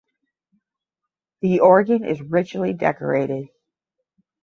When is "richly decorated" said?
2.23-3.49